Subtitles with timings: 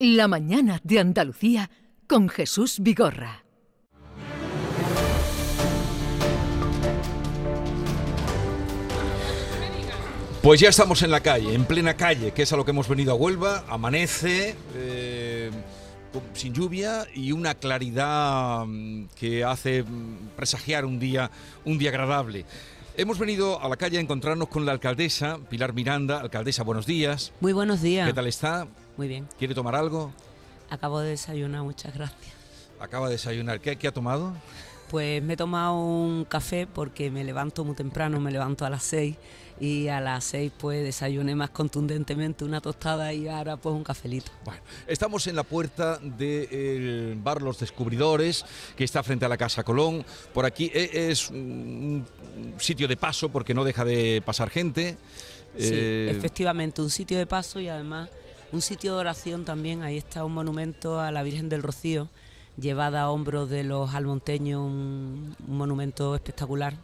[0.00, 1.70] La mañana de Andalucía
[2.06, 3.42] con Jesús Vigorra.
[10.40, 12.88] Pues ya estamos en la calle, en plena calle, que es a lo que hemos
[12.88, 13.64] venido a Huelva.
[13.68, 15.50] Amanece, eh,
[16.32, 21.28] sin lluvia y una claridad mm, que hace mm, presagiar un día,
[21.64, 22.44] un día agradable.
[22.96, 26.20] Hemos venido a la calle a encontrarnos con la alcaldesa, Pilar Miranda.
[26.20, 27.32] Alcaldesa, buenos días.
[27.40, 28.06] Muy buenos días.
[28.06, 28.68] ¿Qué tal está?
[28.98, 29.26] Muy bien.
[29.38, 30.12] ¿Quiere tomar algo?
[30.68, 32.34] Acabo de desayunar, muchas gracias.
[32.80, 33.60] Acaba de desayunar.
[33.60, 34.34] ¿Qué, qué ha tomado?
[34.90, 38.82] Pues me he tomado un café porque me levanto muy temprano, me levanto a las
[38.84, 39.16] 6
[39.60, 44.32] y a las 6 pues desayuné más contundentemente una tostada y ahora pues un cafelito.
[44.44, 48.44] Bueno, estamos en la puerta del bar Los Descubridores,
[48.76, 50.04] que está frente a la Casa Colón.
[50.34, 52.04] Por aquí e- es un
[52.58, 54.96] sitio de paso porque no deja de pasar gente.
[55.56, 58.08] Sí, Eh, efectivamente, un sitio de paso y además
[58.52, 59.82] un sitio de oración también.
[59.82, 62.08] Ahí está un monumento a la Virgen del Rocío,
[62.56, 66.74] llevada a hombros de los almonteños, un, un monumento espectacular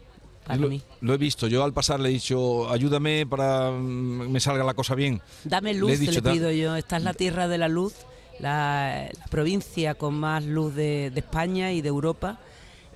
[0.45, 0.83] para lo, mí.
[1.01, 1.47] lo he visto.
[1.47, 5.21] Yo al pasar le he dicho, ayúdame para mm, me salga la cosa bien.
[5.45, 6.77] Dame Le he luz, le, dicho, pido yo.
[6.77, 7.95] Esta es la tierra de la luz,
[8.41, 12.39] la, la provincia con más luz de, de España y de Europa.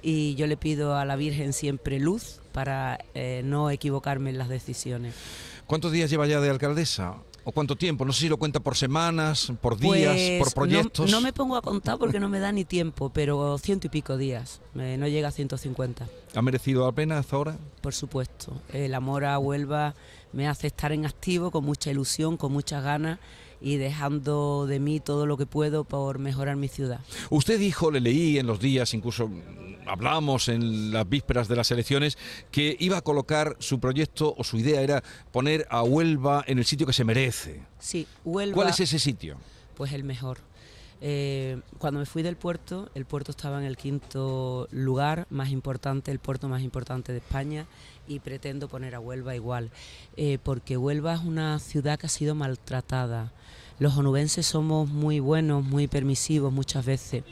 [0.00, 4.48] Y yo le pido a la Virgen siempre luz para eh, no equivocarme en las
[4.48, 5.14] decisiones.
[5.66, 7.16] ¿Cuántos días lleva ya de alcaldesa?
[7.48, 8.04] ¿O cuánto tiempo?
[8.04, 11.10] No sé si lo cuenta por semanas, por días, Pues, por proyectos.
[11.10, 13.90] No, no me pongo a contar porque no me da ni tiempo, pero ciento y
[13.90, 14.60] pico días.
[14.78, 16.06] eh, no llega a 150.
[16.34, 17.56] ¿Ha merecido la pena hasta ahora?
[17.80, 18.60] Por supuesto.
[18.70, 19.94] El amor a Huelva
[20.30, 23.18] me hace estar en activo, con mucha ilusión, con muchas ganas
[23.60, 27.00] y dejando de mí todo lo que puedo por mejorar mi ciudad.
[27.30, 29.30] Usted dijo, le leí en los días, incluso
[29.86, 32.18] hablamos en las vísperas de las elecciones,
[32.50, 36.64] que iba a colocar su proyecto o su idea era poner a Huelva en el
[36.64, 37.62] sitio que se merece.
[37.78, 38.54] Sí, Huelva.
[38.54, 39.38] ¿Cuál es ese sitio?
[39.74, 40.47] Pues el mejor.
[41.00, 46.10] Eh, cuando me fui del puerto, el puerto estaba en el quinto lugar más importante,
[46.10, 47.66] el puerto más importante de España,
[48.08, 49.70] y pretendo poner a Huelva igual,
[50.16, 53.32] eh, porque Huelva es una ciudad que ha sido maltratada.
[53.78, 57.22] Los onubenses somos muy buenos, muy permisivos muchas veces.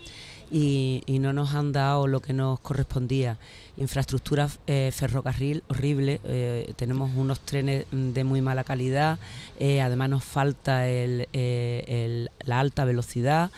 [0.51, 3.37] Y, no nos han dado lo que nos correspondía.
[3.77, 9.19] Infraestructura eh, ferrocarril horrible, eh, tenemos unos trenes de muy mala calidad,
[9.59, 13.51] eh, además nos falta la alta velocidad,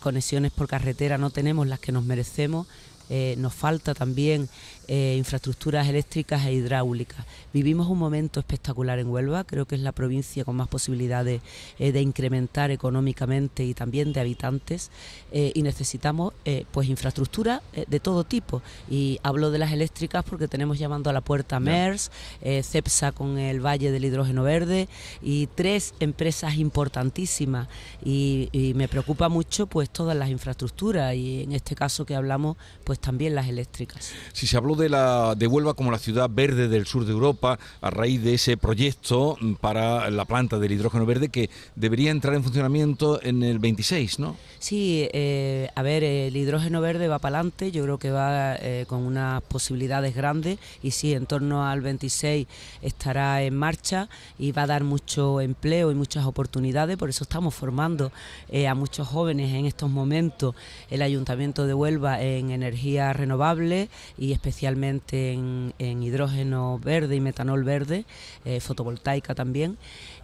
[0.00, 2.66] conexiones por carretera no tenemos las que nos merecemos,
[3.12, 4.48] eh, nos falta también
[4.86, 7.26] eh, infraestructuras eléctricas e hidráulicas.
[7.52, 11.42] Vivimos un momento espectacular en Huelva, creo que es la provincia con más posibilidades
[11.80, 14.90] eh, de incrementar económicamente y también de habitantes
[15.32, 16.34] y necesitamos
[16.72, 18.62] pues infraestructura de todo tipo.
[18.90, 22.10] Y hablo de las eléctricas porque tenemos llamando a la puerta MERS,
[22.42, 24.88] CEPSA con el Valle del Hidrógeno Verde
[25.22, 27.68] y tres empresas importantísimas.
[28.04, 32.56] Y, y me preocupa mucho pues todas las infraestructuras y en este caso que hablamos
[32.82, 34.12] pues también las eléctricas.
[34.32, 37.58] Si se habló de, la, de Huelva como la ciudad verde del sur de Europa
[37.80, 42.34] a raíz de ese proyecto mm, para la planta del hidrógeno verde que debería entrar
[42.34, 44.36] en funcionamiento en el 26, ¿no?
[44.58, 48.84] Sí, eh, a ver, el hidrógeno verde va para adelante, yo creo que va eh,
[48.88, 52.46] con unas posibilidades grandes y sí, en torno al 26
[52.82, 54.08] estará en marcha
[54.38, 58.12] y va a dar mucho empleo y muchas oportunidades, por eso estamos formando
[58.50, 60.54] eh, a muchos jóvenes en estos momentos
[60.90, 62.79] el Ayuntamiento de Huelva en energía
[63.12, 68.04] renovable y especialmente en, en hidrógeno verde y metanol verde,
[68.44, 69.76] eh, fotovoltaica también.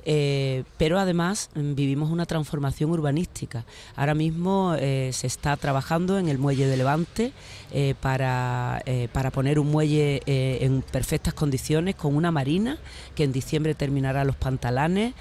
[0.08, 3.64] Eh, pero además mm, vivimos una transformación urbanística.
[3.96, 7.32] Ahora mismo eh, se está trabajando en el muelle de Levante
[7.72, 12.78] eh, para, para poner un muelle en perfectas condiciones con una marina
[13.16, 15.14] que en diciembre terminará los pantalanes,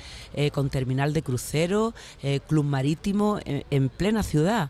[0.54, 1.96] con terminal de crucero,
[2.48, 4.70] club marítimo en, en plena ciudad.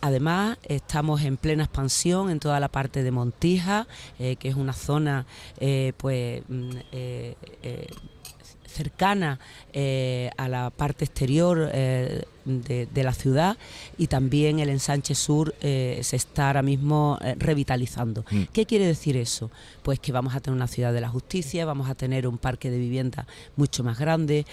[0.00, 3.86] Además, estamos en plena expansión en toda la parte de Montija,
[4.18, 5.24] que es una zona
[5.96, 6.70] pues mm,
[8.72, 9.38] cercana
[9.72, 13.56] eh, a la parte exterior eh, de, de la ciudad
[13.98, 18.24] y también el ensanche sur eh, se está ahora mismo revitalizando.
[18.30, 18.42] Mm.
[18.52, 19.50] ¿Qué quiere decir eso?
[19.82, 22.70] Pues que vamos a tener una ciudad de la justicia, vamos a tener un parque
[22.70, 23.26] de vivienda
[23.56, 24.46] mucho más grande,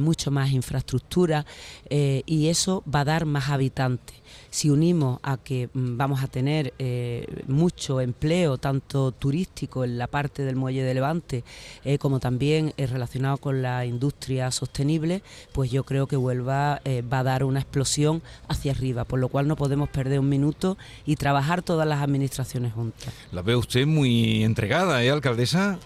[0.00, 1.46] mucho más infraestructura
[1.88, 4.16] y eso va a dar más habitantes.
[4.56, 10.06] Si unimos a que mm, vamos a tener eh, mucho empleo, tanto turístico en la
[10.06, 11.44] parte del muelle de Levante,
[11.84, 15.22] eh, como también eh, relacionado con la industria sostenible,
[15.52, 16.80] pues yo creo que Huelva
[17.12, 20.78] va a dar una explosión hacia arriba, por lo cual no podemos perder un minuto
[21.04, 23.12] y trabajar todas las administraciones juntas.
[23.32, 25.78] La veo usted muy entregada, ¿eh, alcaldesa?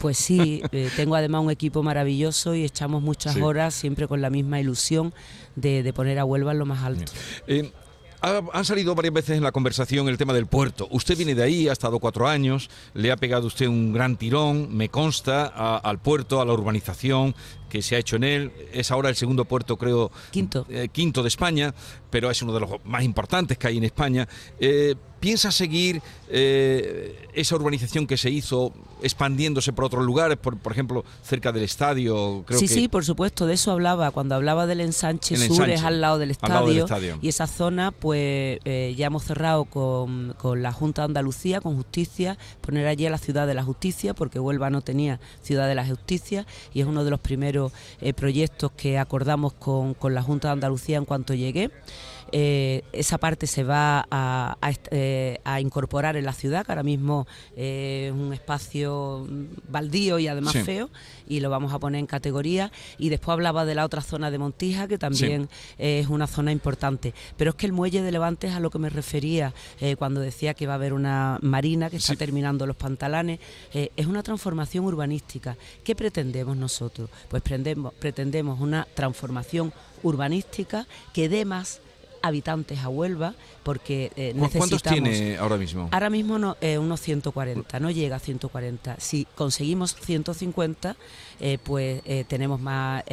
[0.00, 4.28] Pues sí, eh, tengo además un equipo maravilloso y echamos muchas horas siempre con la
[4.30, 5.12] misma ilusión
[5.56, 7.12] de, poner a Huelva en lo más alto.
[7.46, 7.70] Eh,
[8.20, 10.88] ha, salido varias veces en la conversación el tema del puerto.
[10.90, 14.74] Usted viene de ahí, ha estado cuatro años, le ha pegado usted un gran tirón,
[14.74, 15.46] me consta,
[15.78, 17.34] al puerto, a la urbanización
[17.68, 18.52] que se ha hecho en él.
[18.72, 20.10] Es ahora el segundo puerto, creo.
[20.30, 20.66] Quinto.
[20.68, 21.74] Eh, quinto de España,
[22.10, 24.28] pero es uno de los más importantes que hay en España.
[24.58, 26.00] Eh, ¿Piensa seguir
[26.30, 28.72] eh, esa urbanización que se hizo
[29.02, 32.44] expandiéndose por otros lugares, por, por ejemplo, cerca del estadio?
[32.50, 34.10] sí, sí, por supuesto, de eso hablaba.
[34.10, 36.86] Cuando hablaba del ensanche, sur, es al lado del estadio,
[37.20, 41.76] Y esa zona, pues eh, ya hemos cerrado con, con, la Junta de Andalucía, con
[41.76, 45.74] Justicia, poner allí a la Ciudad de la Justicia, porque Huelva no tenía Ciudad de
[45.74, 50.22] la Justicia, y es uno de los primeros eh, proyectos que acordamos con, con la
[50.22, 51.70] Junta de Andalucía en cuanto llegué.
[52.32, 54.06] Eh, esa parte se va
[54.90, 59.26] eh, a, incorporar en la ciudad, que ahora mismo es un espacio
[59.68, 60.90] baldío y además feo,
[61.28, 62.70] y lo vamos a poner en categoría.
[62.98, 65.48] Y después hablaba de la otra zona de Montija, que también
[65.78, 67.14] es una zona importante.
[67.36, 70.20] Pero es que el muelle de Levante es a lo que me refería eh, cuando
[70.20, 73.40] decía que va a haber una marina que está terminando los pantalanes.
[73.72, 75.56] es una transformación urbanística.
[75.84, 77.10] ¿Qué pretendemos nosotros?
[77.28, 79.72] Pues pretendemos, pretendemos una transformación
[80.02, 81.80] urbanística que dé más
[82.22, 84.68] habitantes a Huelva porque eh, necesitamos...
[84.70, 85.88] ¿Cuántos tiene ahora mismo?
[85.92, 88.96] Ahora mismo no, eh, unos 140, no llega a 140.
[88.98, 90.96] Si conseguimos 150,
[91.40, 93.04] eh, pues eh, tenemos más,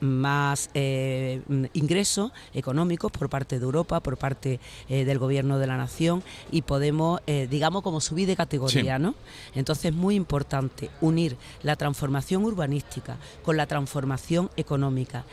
[0.00, 6.62] más ingresos económicos por parte de Europa, por parte del Gobierno de la Nación y
[6.62, 9.14] podemos, digamos, como subir de categoría, ¿no?
[9.54, 15.24] Entonces es muy importante unir la transformación urbanística con la transformación económica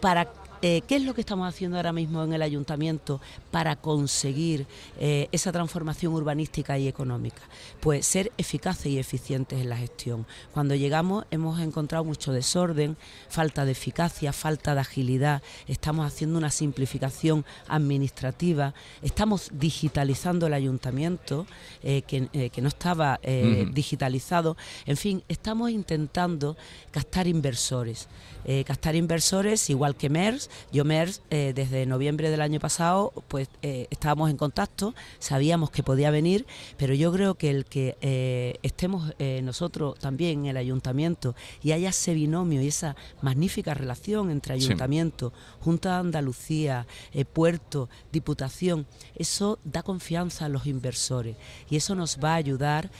[0.00, 3.20] para eh, ¿Qué es lo que estamos haciendo ahora mismo en el ayuntamiento
[3.52, 4.66] para conseguir
[4.98, 7.42] eh, esa transformación urbanística y económica?
[7.80, 10.26] Pues ser eficaces y eficientes en la gestión.
[10.52, 12.96] Cuando llegamos hemos encontrado mucho desorden,
[13.28, 21.46] falta de eficacia, falta de agilidad, estamos haciendo una simplificación administrativa, estamos digitalizando el ayuntamiento,
[21.84, 22.28] eh, que,
[22.60, 23.20] no estaba
[23.72, 26.56] digitalizado, en fin, estamos intentando
[26.90, 28.08] captar inversores.
[28.66, 33.86] captar inversores igual que MERS, yo, MERS, eh, desde noviembre del año pasado, pues eh,
[33.90, 36.46] estábamos en contacto, sabíamos que podía venir,
[36.76, 39.12] pero yo creo que el que eh, estemos
[39.42, 45.32] nosotros también en el ayuntamiento y haya ese binomio y esa magnífica relación entre ayuntamiento,
[45.60, 46.86] Junta de Andalucía,
[47.32, 51.36] puerto, diputación, eso da confianza a los inversores
[51.68, 52.90] y eso nos va a ayudar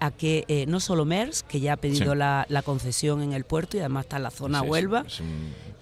[0.00, 3.80] a que no solo MERS, que ya ha pedido la, concesión en el puerto y
[3.80, 5.04] además está en la zona Huelva,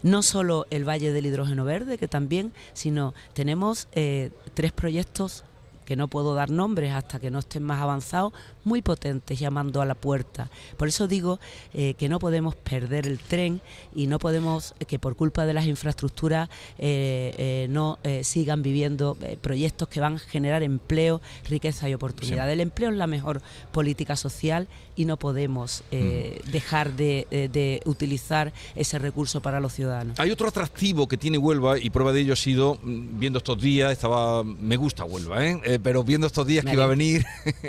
[0.02, 5.44] no solo el Valle del Hidrógeno Verde, que también, sino tenemos eh, tres proyectos
[5.84, 8.32] que no puedo dar nombres hasta que no estén más avanzados,
[8.64, 10.50] muy potentes llamando a la puerta.
[10.76, 11.40] Por eso digo
[11.74, 13.60] eh, que no podemos perder el tren
[13.94, 16.48] y no podemos que por culpa de las infraestructuras
[16.78, 22.50] eh, eh, no sigan viviendo proyectos que van a generar empleo, riqueza y oportunidad.
[22.50, 23.42] El empleo es la mejor
[23.72, 26.50] política social y no podemos mm.
[26.50, 30.18] dejar de, utilizar ese recurso para los ciudadanos.
[30.18, 33.60] Hay otro atractivo que tiene Huelva y prueba de ello ha sido mm, viendo estos
[33.60, 35.38] días, estaba me gusta Huelva,
[35.82, 37.24] pero viendo estos días que iba a venir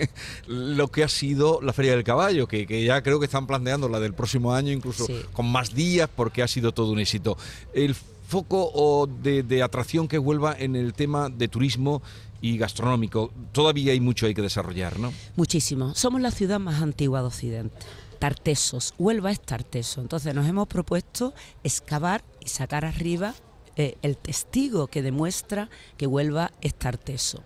[0.81, 3.99] lo que ha sido la Feria del Caballo, que, ya creo que están planteando la
[3.99, 7.37] del próximo año, incluso con más días, porque ha sido todo un éxito.
[7.71, 12.01] El foco de, atracción que vuelva en el tema de turismo
[12.41, 15.13] y gastronómico, todavía hay mucho hay que desarrollar, ¿no?
[15.35, 15.93] Muchísimo.
[15.93, 17.77] Somos la ciudad más antigua de Occidente.
[18.17, 20.01] Tartesos, Huelva es Tarteso.
[20.01, 23.35] Entonces nos hemos propuesto excavar y sacar arriba
[23.75, 27.43] eh, el testigo que demuestra que Huelva es Tarteso.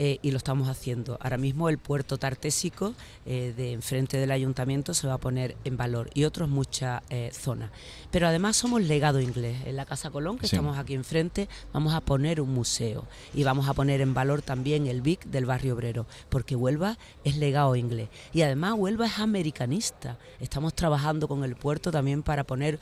[0.00, 1.18] Eh, y lo estamos haciendo.
[1.20, 2.94] Ahora mismo el puerto tartésico
[3.26, 7.30] eh, de enfrente del ayuntamiento se va a poner en valor y otros muchas eh,
[7.32, 7.72] zonas.
[8.12, 9.56] Pero además somos legado inglés.
[9.66, 13.68] En la Casa Colón, que estamos aquí enfrente, vamos a poner un museo y vamos
[13.68, 18.08] a poner en valor también el BIC del barrio obrero, porque Huelva es legado inglés.
[18.32, 20.16] Y además Huelva es americanista.
[20.38, 22.78] Estamos trabajando con el puerto también para poner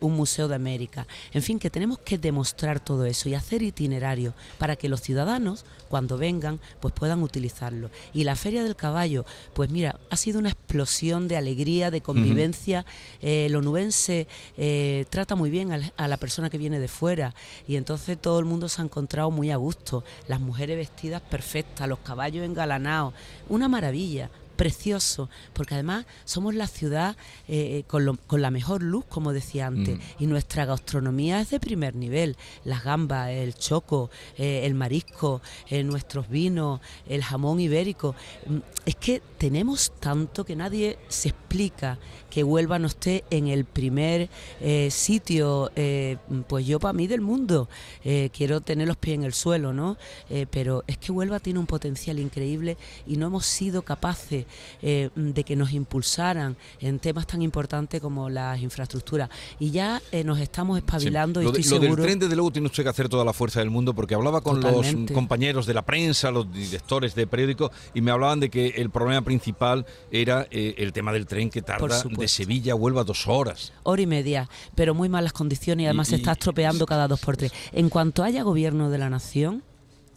[0.00, 1.06] un museo de América.
[1.32, 5.64] En fin, que tenemos que demostrar todo eso y hacer itinerarios para que los ciudadanos,
[5.88, 7.90] cuando vengan, pues puedan utilizarlo.
[8.12, 9.24] Y la Feria del Caballo,
[9.54, 12.84] pues mira, ha sido una explosión de alegría, de convivencia.
[13.20, 17.34] Eh, el onubense eh, trata muy bien a, la persona que viene de fuera
[17.66, 20.04] y entonces todo el mundo se ha encontrado muy a gusto.
[20.26, 23.14] Las mujeres vestidas perfectas, los caballos engalanados,
[23.48, 29.04] una maravilla precioso, porque además somos la ciudad eh, con, lo- con la mejor luz,
[29.08, 30.00] como decía antes, Mm.
[30.24, 32.36] y nuestra gastronomía es de primer nivel.
[32.64, 38.14] Las gambas, el choco, eh, el marisco, eh, nuestros vinos, el jamón ibérico.
[38.46, 41.98] Mm, Es que tenemos tanto que nadie se explica
[42.30, 44.30] que Huelva no esté en el primer
[44.62, 46.16] eh, sitio, eh,
[46.48, 47.68] pues yo para mí del mundo.
[48.02, 49.98] Eh, quiero tener los pies en el suelo, ¿no?
[50.30, 54.46] Eh, pero es que Huelva tiene un potencial increíble y no hemos sido capaces
[54.82, 59.28] eh, de que nos impulsaran en temas tan importantes como las infraestructuras.
[59.58, 61.44] Y ya eh, nos estamos espabilando Sí.
[61.44, 62.02] y Lo, de- estoy lo del seguro.
[62.04, 64.60] tren, desde luego, tiene usted que hacer toda la fuerza del mundo, porque hablaba con
[64.60, 65.12] Totalmente.
[65.12, 68.90] los compañeros de la prensa, los directores de periódicos, y me hablaban de que el
[68.90, 72.28] problema principal era eh, el tema del tren que tarda de.
[72.28, 73.72] Sevilla a Huelva dos horas.
[73.82, 77.08] hora y media, pero muy malas condiciones y además Y- se está y- estropeando cada
[77.08, 77.52] dos por tres.
[77.72, 79.62] En cuanto haya gobierno de la nación,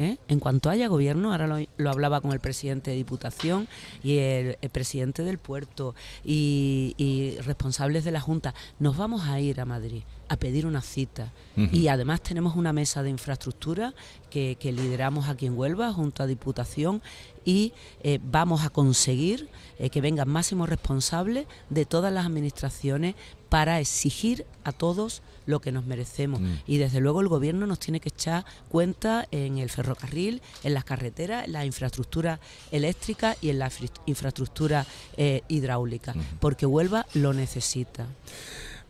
[0.02, 0.18] ¿eh?
[0.28, 3.68] en cuanto haya gobierno, ahora lo, lo hablaba con el presidente de Diputación
[4.04, 9.40] y el, el presidente del puerto y, y responsables de la Junta, nos vamos a
[9.40, 11.34] ir a Madrid a pedir una cita.
[11.74, 13.94] Y además tenemos una mesa de infraestructura
[14.30, 17.02] que, que lideramos aquí en Huelva junto a Diputación
[17.44, 23.16] y eh, vamos a conseguir eh, que vengan máximos responsables de todas las administraciones
[23.50, 26.42] para exigir a todos lo que nos merecemos.
[26.42, 26.54] Mm.
[26.66, 30.84] Y desde luego el gobierno nos tiene que echar cuenta en el ferrocarril, en las
[30.84, 32.40] carreteras, en la infraestructura
[32.72, 33.72] eléctrica y en la
[34.08, 38.08] infraestructura eh, hidráulica, porque Huelva lo necesita.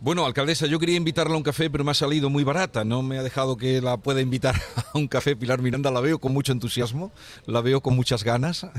[0.04, 2.84] Bueno, alcaldesa, yo quería invitarla a un café, pero me ha salido muy barata.
[2.84, 4.56] No me ha dejado que la pueda invitar
[4.94, 5.36] a un café.
[5.36, 7.12] Pilar Miranda la veo con mucho entusiasmo,
[7.46, 8.66] la veo con muchas ganas.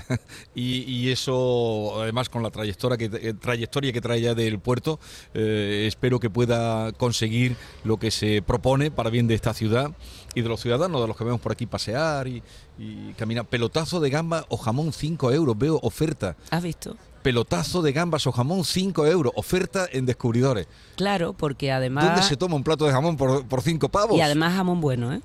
[0.54, 4.98] Y, eso, además, con la trayectoria que, eh, trayectoria que trae ya del puerto,
[5.34, 9.92] eh, espero que pueda conseguir lo que se propone para bien de esta ciudad
[10.34, 12.42] y de los ciudadanos, de los que vemos por aquí pasear y,
[12.78, 13.46] y caminar.
[13.46, 16.36] Pelotazo de gamba o jamón 5 euros, veo oferta.
[16.50, 16.96] ¿Has visto?
[17.22, 20.66] Pelotazo de gambas o jamón 5 euros, oferta en descubridores.
[20.96, 22.04] Claro, porque además...
[22.04, 24.16] ¿Dónde se toma un plato de jamón por, por cinco pavos?
[24.16, 25.20] Y además jamón bueno, ¿eh?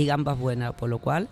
[0.00, 1.28] Y gambas buenas, por lo cual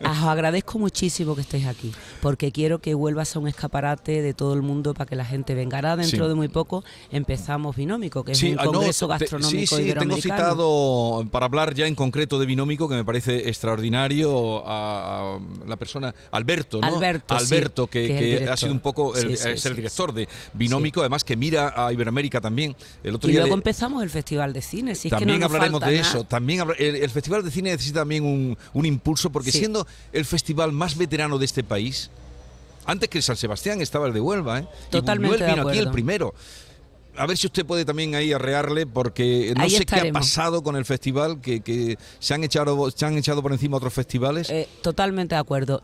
[0.00, 4.54] os agradezco muchísimo que estéis aquí, porque quiero que Huelva sea un escaparate de todo
[4.54, 5.78] el mundo para que la gente venga.
[5.78, 6.28] Ahora dentro Sí.
[6.28, 9.66] de muy poco empezamos Binómico, que es Sí, un ah, no, congreso te- gastronómico sí,
[9.66, 10.36] sí, tengo iberoamericano.
[10.42, 15.76] citado para hablar ya en concreto de Binómico, que me parece extraordinario, a, a la
[15.76, 16.86] persona Alberto, ¿no?
[16.86, 21.36] Alberto, Alberto, que, ha sido un poco el, es el director de Binómico, además que
[21.36, 22.76] mira a Iberoamérica también.
[23.02, 25.46] El otro Y día luego empezamos el Festival de Cine, si es que también no
[25.46, 26.10] nos hablaremos falta de nada.
[26.10, 26.24] eso.
[26.24, 29.58] También el Festival de Cine necesita también un, un impulso, porque Sí.
[29.58, 32.10] siendo el festival más veterano de este país,
[32.84, 34.66] antes que el San Sebastián estaba el de Huelva, ¿eh?
[34.90, 36.34] Totalmente y Buñuel de vino aquí el primero.
[37.16, 40.62] A ver si usted puede también ahí arrearle, porque no Ahí sé qué ha pasado
[40.62, 44.48] con el festival, que, que se, han echado, se han echado por encima otros festivales.
[44.50, 45.82] Eh, totalmente de acuerdo.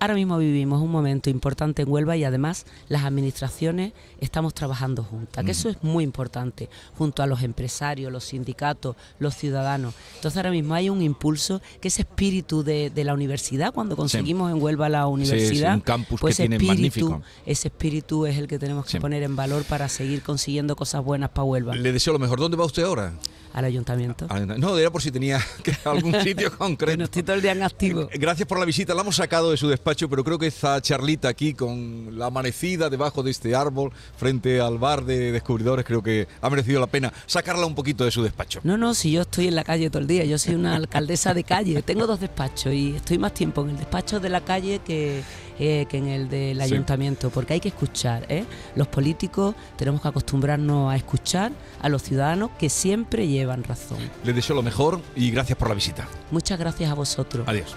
[0.00, 5.44] Ahora mismo vivimos un momento importante en Huelva y además las administraciones estamos trabajando juntas,
[5.44, 9.94] que eso es muy importante, junto a los empresarios, los sindicatos, los ciudadanos.
[10.14, 14.52] Entonces ahora mismo hay un impulso que ese espíritu de, de la universidad, cuando conseguimos
[14.52, 16.68] en Huelva la universidad, un campus pues que ese espíritu,
[17.10, 17.22] magnífico.
[17.44, 19.00] ese espíritu es el que tenemos que Sí.
[19.00, 22.38] poner en valor para seguir consiguiendo cosas buenas para Huelva, Le deseo lo mejor.
[22.38, 23.14] ¿Dónde va usted ahora?
[23.58, 24.26] Al ayuntamiento.
[24.58, 26.92] No, era por si tenía que algún sitio concreto.
[26.92, 28.08] Bueno, estoy todo el día en activo.
[28.12, 28.94] Gracias por la visita.
[28.94, 32.88] La hemos sacado de su despacho, pero creo que esta charlita aquí con la amanecida
[32.88, 37.12] debajo de este árbol, frente al bar de descubridores, creo que ha merecido la pena
[37.26, 38.60] sacarla un poquito de su despacho.
[38.62, 41.34] No, no, si yo estoy en la calle todo el día, yo soy una alcaldesa
[41.34, 44.80] de calle, tengo dos despachos y estoy más tiempo en el despacho de la calle
[44.84, 45.22] que,
[45.58, 46.62] eh, que en el del Sí.
[46.62, 48.26] ayuntamiento, porque hay que escuchar.
[48.28, 48.44] ¿eh?
[48.76, 53.98] Los políticos tenemos que acostumbrarnos a escuchar a los ciudadanos que siempre llevan razón.
[54.24, 56.08] Les deseo lo mejor y gracias por la visita.
[56.30, 57.46] Muchas gracias a vosotros.
[57.48, 57.74] Adiós.